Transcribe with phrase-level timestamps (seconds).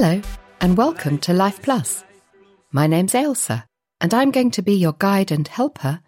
[0.00, 0.22] Hello,
[0.60, 2.04] and welcome to Life Plus.
[2.70, 3.64] My name's Ailsa,
[3.98, 6.00] and I'm going to be your guide and helper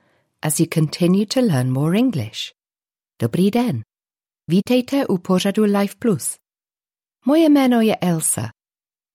[0.42, 2.52] as you continue to learn more English.
[3.18, 3.82] Dobrý den.
[4.48, 6.36] Vítejte u pořadu Life Plus.
[7.26, 8.50] Moje jméno je Ailsa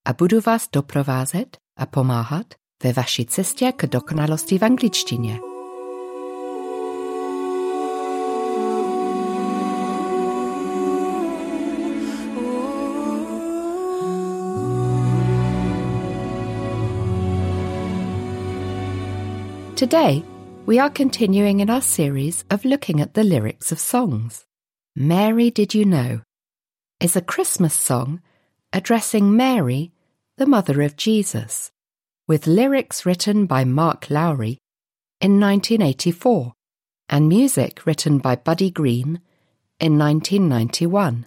[0.05, 2.53] a budu vás doprovázet a pomáhat
[2.84, 5.55] ve vaší cestě k dokonalosti v angličtině.
[19.75, 20.23] Today,
[20.66, 24.45] we are continuing in our series of looking at the lyrics of songs.
[24.95, 26.22] Mary Did You Know
[27.02, 28.22] is a Christmas song
[28.72, 29.91] addressing Mary,
[30.38, 31.73] the mother of Jesus,
[32.25, 34.59] with lyrics written by Mark Lowry
[35.19, 36.53] in 1984
[37.09, 39.19] and music written by Buddy Green
[39.81, 41.25] in 1991.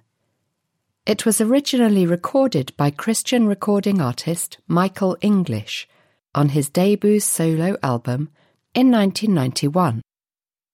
[1.04, 5.86] It was originally recorded by Christian recording artist Michael English
[6.34, 8.30] on his debut solo album
[8.74, 10.02] in 1991.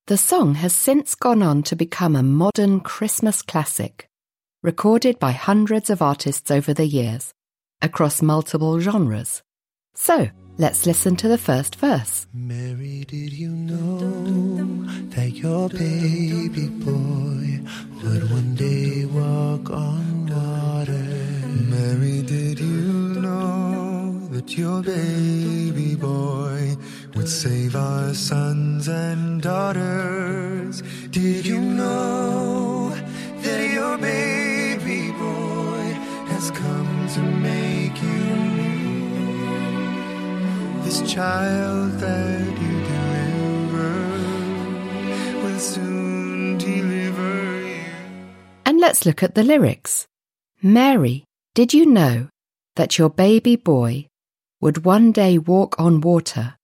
[0.06, 4.06] The song has since gone on to become a modern Christmas classic,
[4.62, 7.32] recorded by hundreds of artists over the years,
[7.80, 9.42] across multiple genres.
[9.94, 12.26] So, let's listen to the first verse.
[12.34, 17.60] Mary, did you know that your baby boy
[18.02, 20.92] would one day walk on water?
[21.70, 23.83] Mary, did you know
[24.44, 26.76] that your baby boy
[27.14, 30.82] would save our sons and daughters?
[31.10, 32.90] Did you know
[33.40, 35.96] that your baby boy
[36.28, 39.22] has come to make you new?
[40.82, 43.94] This child that you deliver
[45.42, 47.84] will soon deliver you.
[48.66, 50.06] And let's look at the lyrics.
[50.62, 52.28] Mary, did you know
[52.76, 54.06] that your baby boy
[54.64, 56.54] would one day walk on water?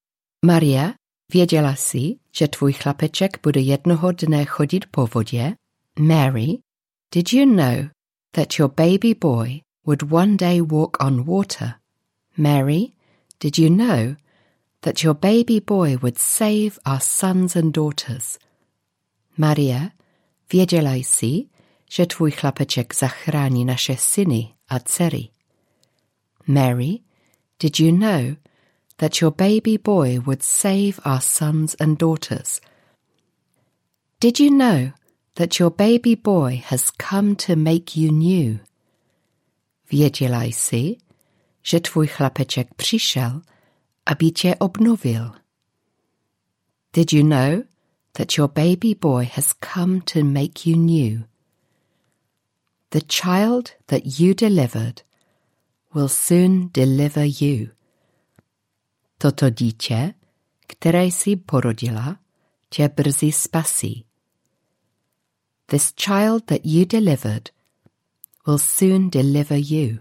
[0.43, 0.95] Maria,
[1.33, 5.55] věděla jsi, že tvůj chlapeček bude jednoho dne chodit po vodě?
[5.99, 6.59] Mary,
[7.15, 7.89] did you know
[8.33, 11.75] that your baby boy would one day walk on water?
[12.37, 12.93] Mary,
[13.41, 14.15] did you know
[14.81, 18.39] that your baby boy would save our sons and daughters?
[19.39, 19.89] Maria,
[20.53, 21.45] věděla jsi,
[21.91, 25.29] že tvůj chlapeček zachrání naše syny a dcery?
[26.47, 26.99] Mary,
[27.61, 28.37] did you know
[28.97, 32.61] that your baby boy would save our sons and daughters?
[34.19, 34.93] Did you know
[35.35, 38.61] that your baby boy has come to make you new?
[39.91, 40.97] Věděla jsi,
[41.63, 43.43] že tvůj chlapeček přišel,
[44.07, 45.33] aby tě obnovil?
[46.93, 47.63] Did you know
[48.13, 51.25] that your baby boy has come to make you new?
[52.91, 55.03] The child that you delivered
[55.95, 57.71] will soon deliver you.
[59.19, 60.15] Toto dítě,
[60.67, 62.17] které jsi porodila,
[62.69, 64.05] tě brzy spasí.
[65.67, 67.51] This child that you delivered
[68.47, 69.99] will soon deliver you.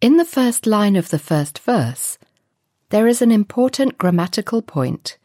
[0.00, 2.18] In the first line of the first verse,
[2.88, 5.18] there is an important grammatical point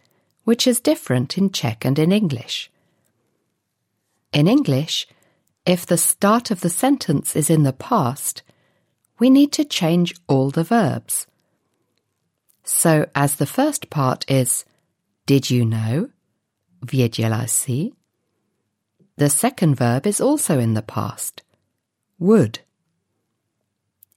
[0.47, 2.71] which is different in Czech and in English.
[4.31, 5.05] In English,
[5.65, 8.43] if the start of the sentence is in the past,
[9.19, 11.27] we need to change all the verbs.
[12.63, 14.65] So, as the first part is,
[15.25, 16.09] Did you know?
[16.85, 17.91] Jsi?
[19.17, 21.43] The second verb is also in the past.
[22.19, 22.59] Would.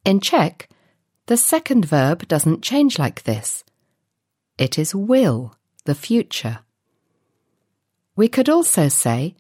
[0.05, 0.69] In Czech,
[1.27, 3.65] the second verb doesn't change like this.
[4.59, 6.61] It is will, the future.
[8.15, 9.35] We could also say,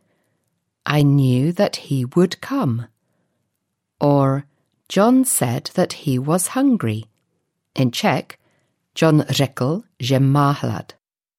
[0.86, 2.86] I knew that he would come.
[4.00, 4.46] Or,
[4.90, 7.04] John said that he was hungry.
[7.76, 8.40] In Czech,
[8.96, 10.52] John řekl, že má.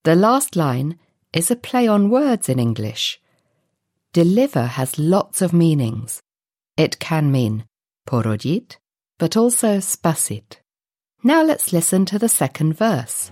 [0.05, 0.97] The last line
[1.33, 3.19] is a play on words in English.
[4.13, 6.21] Deliver has lots of meanings.
[6.77, 7.65] It can mean
[8.07, 8.77] porodit,
[9.19, 10.61] but also spasit.
[11.21, 13.31] Now let's listen to the second verse.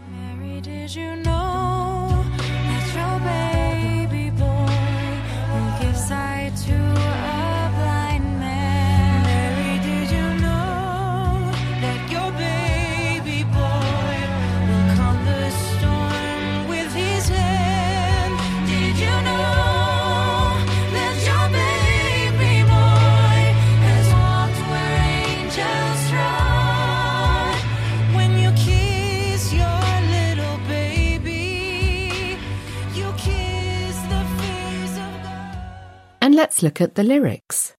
[36.61, 37.73] Look at the lyrics.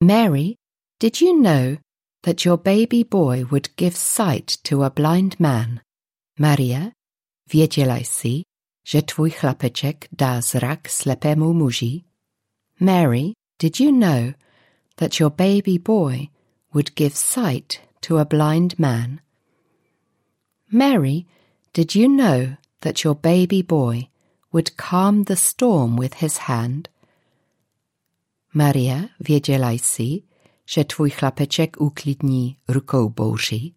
[0.00, 0.56] Mary,
[0.98, 1.76] did you know
[2.22, 5.80] that your baby boy would give sight to a blind man?
[6.38, 6.92] Maria,
[7.48, 8.44] wiedziałaś si,
[8.84, 12.04] że twój chlapeczek da zrak slepemu muži?
[12.80, 14.32] Mary, did you know
[14.96, 16.28] that your baby boy
[16.74, 19.20] would give sight to a blind man?
[20.70, 21.26] Mary,
[21.72, 24.08] did you know that your baby boy
[24.52, 26.88] would calm the storm with his hand?
[28.56, 30.24] Maria, wiedziałaś si,
[30.66, 33.74] że twój chlapeczek uklidni rukou Boží?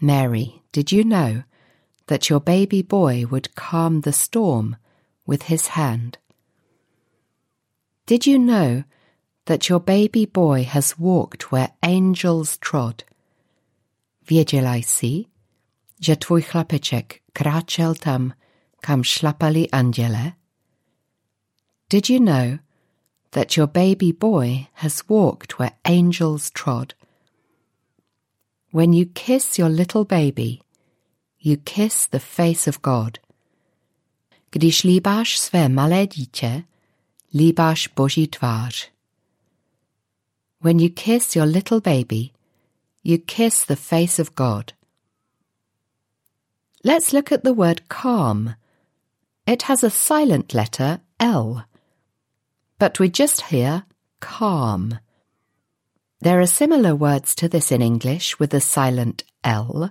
[0.00, 1.42] Mary, did you know
[2.06, 4.76] that your baby boy would calm the storm
[5.28, 6.18] with his hand?
[8.06, 8.82] Did you know
[9.44, 13.04] that your baby boy has walked where angels trod?
[14.28, 15.28] Wiedziałaś si,
[16.00, 18.32] że twój chlapeczek kráčel tam,
[18.80, 20.32] kam šlapali anděle?
[21.90, 22.69] Did you know
[23.32, 26.94] that your baby boy has walked where angels trod?
[28.72, 30.62] When you kiss your little baby,
[31.38, 33.18] you kiss the face of God.
[34.50, 36.64] Když líbáš své malé dítě,
[37.34, 38.90] líbáš Boží tvář.
[40.60, 42.30] When you kiss your little baby,
[43.04, 44.72] you kiss the face of God.
[46.84, 48.54] Let's look at the word calm.
[49.46, 51.64] It has a silent letter L,
[52.80, 53.84] but we just hear
[54.20, 54.98] calm.
[56.22, 59.90] There are similar words to this in English with a silent L.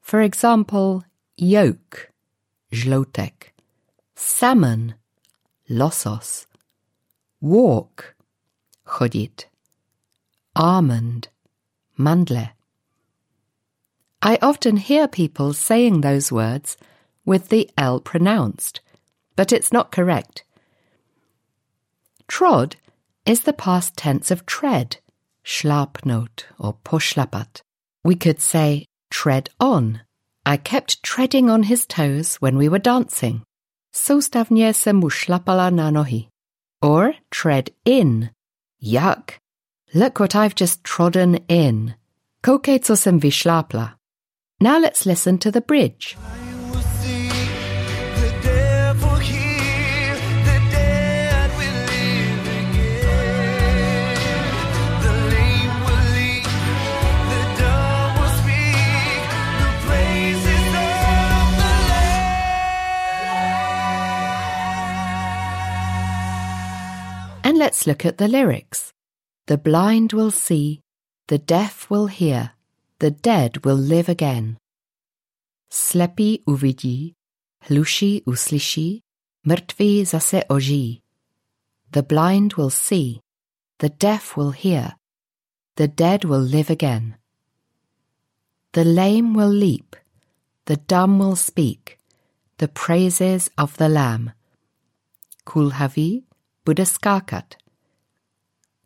[0.00, 1.04] For example,
[1.36, 2.10] yolk,
[2.72, 3.52] žloutek,
[4.16, 4.94] salmon,
[5.68, 6.46] losos,
[7.42, 8.14] walk,
[8.86, 9.44] chodit,
[10.56, 11.28] almond,
[11.98, 12.48] mandle.
[14.22, 16.78] I often hear people saying those words
[17.26, 18.80] with the L pronounced,
[19.36, 20.44] but it's not correct.
[22.28, 22.76] Trod
[23.26, 24.98] is the past tense of tread,
[25.44, 27.62] schlapnot or poschlapat.
[28.04, 30.02] We could say tread on.
[30.46, 33.42] I kept treading on his toes when we were dancing.
[33.92, 36.28] Soustavně se mu šlapala na nohy.
[36.80, 38.30] Or tread in.
[38.80, 39.38] Yuck.
[39.94, 41.94] Look what I've just trodden in.
[42.42, 43.94] Koukej, co jsem vyšlápla.
[44.60, 46.16] Now let's listen to the bridge.
[67.78, 68.92] Let's look at the lyrics.
[69.46, 70.80] The blind will see,
[71.28, 72.50] the deaf will hear,
[72.98, 74.56] the dead will live again.
[75.70, 77.14] Slepý uvidí,
[77.60, 79.02] hluší uslyší,
[79.46, 81.02] mrtví zase ožijí.
[81.90, 83.20] The blind will see,
[83.78, 84.96] the deaf will hear,
[85.76, 87.16] the dead will live again.
[88.72, 89.96] The lame will leap,
[90.64, 91.98] the dumb will speak,
[92.56, 94.32] the praises of the Lamb.
[95.44, 96.24] Kulhavý
[96.64, 97.67] bude skákat.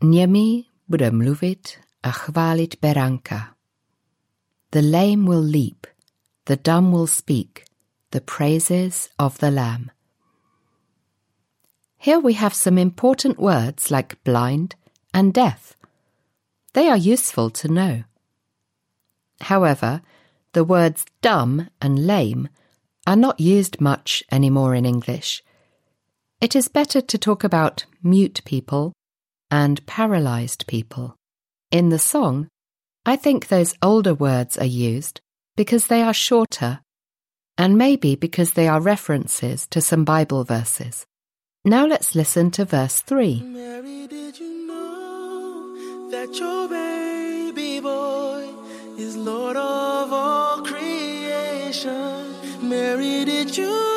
[0.02, 1.68] Němý bude mluvit
[2.02, 3.54] a chválit beránka.
[4.70, 5.86] The lame will leap,
[6.44, 7.64] the dumb will speak,
[8.10, 9.90] the praises of the Lamb.
[11.98, 14.74] Here we have some important words like blind
[15.14, 15.76] and deaf.
[16.72, 18.02] They are useful to know.
[19.40, 20.02] However,
[20.52, 22.48] the words dumb and lame
[23.06, 25.44] are not used much anymore in English.
[26.40, 28.92] It is better to talk about mute people
[29.52, 31.14] and paralyzed people.
[31.70, 32.48] In the song,
[33.04, 35.20] I think those older words are used
[35.56, 36.80] because they are shorter
[37.58, 41.04] and maybe because they are references to some Bible verses.
[41.66, 43.42] Now let's listen to verse 3.
[43.42, 48.48] Mary, did you know that your baby boy
[48.96, 52.24] is Lord of all creation?
[52.62, 53.91] Mary, did you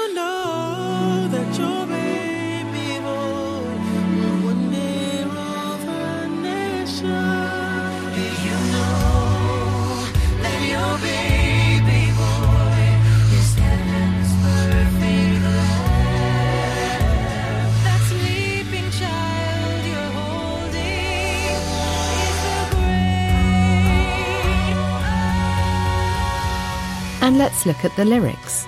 [27.25, 28.67] And let's look at the lyrics.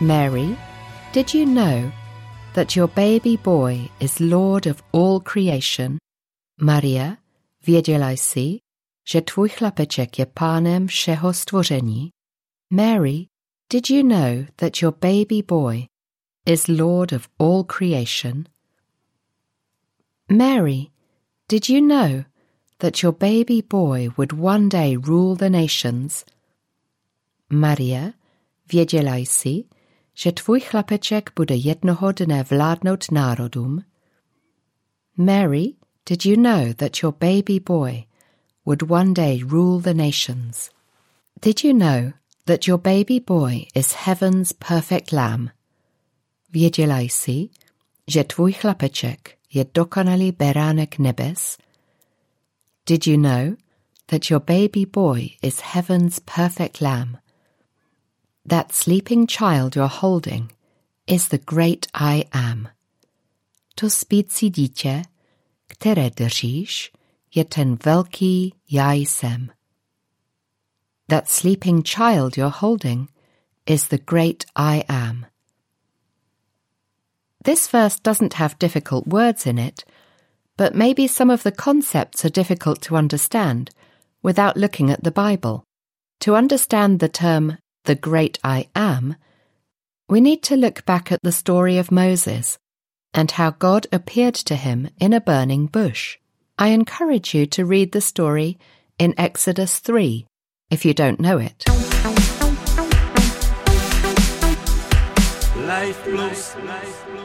[0.00, 0.56] Mary,
[1.12, 1.92] did you know
[2.54, 5.98] that your baby boy is Lord of all creation?
[6.58, 7.16] Maria,
[7.62, 8.60] wiedziałaś si,
[9.04, 12.10] że twój chlapeček je pánem všeho stvoření?
[12.70, 13.26] Mary,
[13.68, 15.86] did you know that your baby boy
[16.46, 18.48] is Lord of all creation?
[20.28, 20.90] Mary,
[21.48, 22.24] did you know
[22.78, 26.24] that your baby boy would one day rule the nations?
[27.52, 28.12] Marie,
[28.72, 29.64] věděla jsi,
[30.14, 33.84] že tvůj chlapeček bude jednoho dne vládnout národům?
[35.16, 35.74] Mary,
[36.08, 38.04] did you know that your baby boy
[38.66, 40.70] would one day rule the nations?
[41.42, 42.12] Did you know
[42.44, 45.48] that your baby boy is heaven's perfect lamb?
[46.52, 47.48] Věděla jsi,
[48.06, 51.58] že tvůj chlapeček je dokonalý beránek nebes?
[52.86, 53.56] Did you know
[54.06, 57.16] that your baby boy is heaven's perfect lamb?
[58.46, 60.52] That sleeping child you're holding
[61.06, 62.68] is the great I am.
[63.76, 64.50] To spící
[65.66, 66.92] které držíš,
[67.34, 69.50] je ten velký já jsem.
[71.08, 73.08] That sleeping child you're holding
[73.66, 75.26] is the great I am.
[77.44, 79.84] This verse doesn't have difficult words in it,
[80.56, 83.70] but maybe some of the concepts are difficult to understand
[84.22, 85.64] without looking at the Bible.
[86.20, 87.56] To understand the term
[87.90, 89.16] the great I am,
[90.08, 92.56] we need to look back at the story of Moses
[93.12, 96.16] and how God appeared to him in a burning bush.
[96.56, 98.58] I encourage you to read the story
[98.96, 100.24] in Exodus 3
[100.70, 101.64] if you don't know it.
[105.56, 106.56] Life Plus.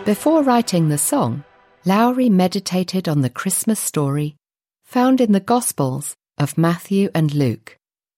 [0.03, 1.43] Before writing the song,
[1.85, 4.35] Lowry meditated on the Christmas story
[4.83, 7.77] found in the Gospels of Matthew and Luke,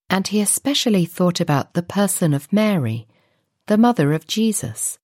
[0.09, 3.07] and he especially thought about the person of Mary,
[3.67, 4.99] the mother of Jesus.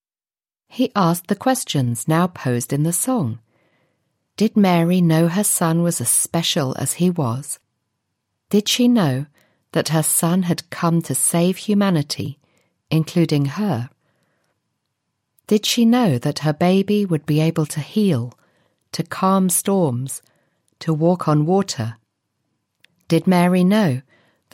[0.68, 3.38] He asked the questions now posed in the song.
[4.36, 7.58] Did Mary know her son was as special as he was?
[8.50, 9.26] Did she know
[9.72, 12.38] that her son had come to save humanity,
[12.90, 13.90] including her?
[15.46, 18.32] Did she know that her baby would be able to heal,
[18.92, 20.22] to calm storms,
[20.80, 21.96] to walk on water?
[23.08, 24.00] Did Mary know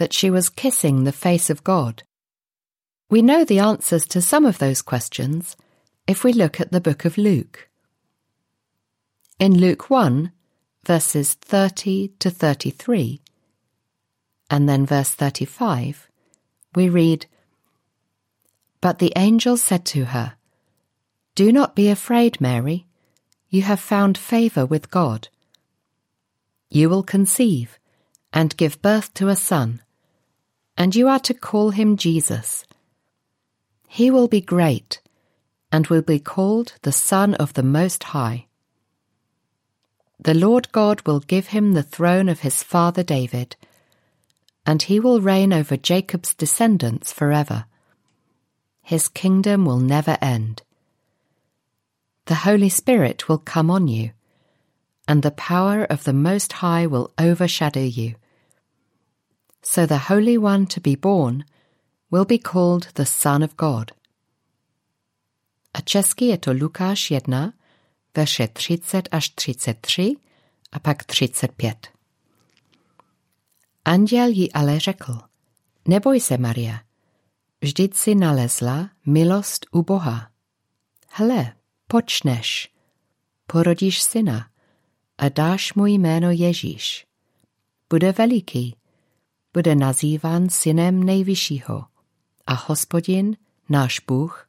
[0.00, 2.04] that she was kissing the face of God?
[3.11, 5.59] We know the answers to some of those questions
[6.07, 7.69] if we look at the book of Luke.
[9.38, 10.33] In Luke 1,
[10.87, 13.21] verses 30 to 33,
[14.49, 16.09] and then verse 35,
[16.75, 17.26] we read,
[18.80, 20.37] But the angel said to her,
[21.35, 22.87] Do not be afraid, Mary.
[23.50, 25.28] You have found favour with God.
[26.71, 27.78] You will conceive
[28.33, 29.83] and give birth to a son,
[30.80, 32.64] and you are to call him Jesus.
[33.87, 35.02] He will be great
[35.70, 38.46] and will be called the Son of the Most High.
[40.18, 43.56] The Lord God will give him the throne of his father David,
[44.64, 47.66] and he will reign over Jacob's descendants forever.
[48.80, 50.62] His kingdom will never end.
[52.25, 54.12] The Holy Spirit will come on you,
[55.06, 58.14] and the power of the Most High will overshadow you.
[59.72, 61.44] So the Holy One to be born
[62.10, 63.92] will be called the Son of God.
[65.74, 67.52] A česky je to Lukáš 1,
[68.16, 70.16] verše 30 až 33
[70.72, 71.88] a pak 35.
[73.84, 75.18] Anděl jí ale řekl,
[75.88, 76.80] neboj se, Maria,
[77.60, 80.30] vždyť si nalezla milost u Boha.
[81.08, 81.52] Hle,
[81.86, 82.72] počneš,
[83.46, 84.50] porodíš syna
[85.18, 87.06] a dáš mu jméno Ježíš.
[87.90, 88.79] Bude veliký,
[89.54, 91.85] bude nazýván synem nejvyššího
[92.47, 93.37] a hospodin,
[93.69, 94.49] náš Bůh,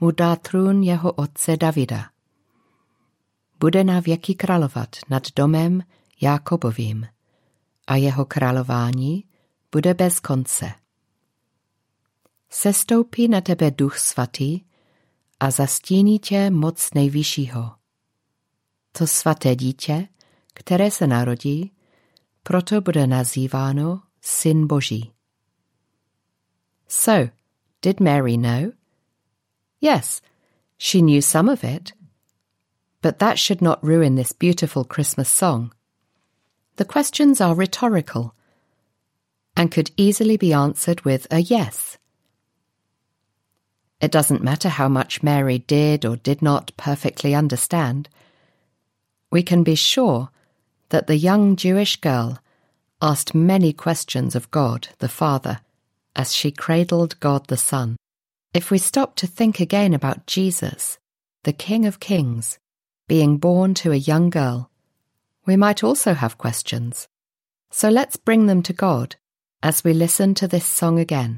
[0.00, 2.10] mu dá trůn jeho otce Davida.
[3.60, 5.82] Bude na věky královat nad domem
[6.20, 7.06] Jákobovým
[7.86, 9.24] a jeho králování
[9.72, 10.72] bude bez konce.
[12.50, 14.60] Sestoupí na tebe duch svatý
[15.40, 17.72] a zastíní tě moc nejvyššího.
[18.92, 20.08] To svaté dítě,
[20.54, 21.72] které se narodí,
[22.42, 25.12] proto bude nazýváno Syn Boží.
[26.88, 27.28] So,
[27.82, 28.72] did Mary know?
[29.80, 30.22] Yes,
[30.78, 31.92] she knew some of it,
[33.02, 35.74] but that should not ruin this beautiful Christmas song.
[36.76, 38.34] The questions are rhetorical
[39.58, 41.98] and could easily be answered with a yes.
[44.00, 48.08] It doesn't matter how much Mary did or did not perfectly understand.
[49.30, 50.30] We can be sure
[50.88, 52.38] that the young Jewish girl
[53.04, 55.60] asked many questions of God the Father
[56.16, 57.96] as she cradled God the Son.
[58.54, 60.98] If we stop to think again about Jesus,
[61.42, 62.58] the King of Kings,
[63.06, 64.70] being born to a young girl,
[65.44, 67.06] we might also have questions.
[67.70, 69.16] So let's bring them to God
[69.62, 71.36] as we listen to this song again.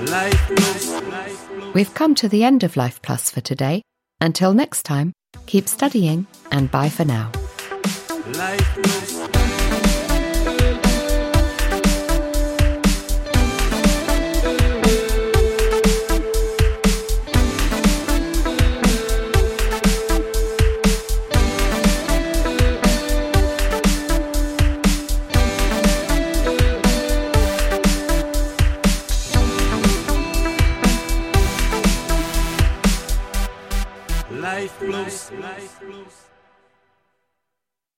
[0.00, 1.74] Life Plus.
[1.74, 3.82] We've come to the end of Life Plus for today.
[4.20, 5.12] Until next time,
[5.46, 7.30] Keep studying and bye for now.
[8.26, 10.11] Life Plus.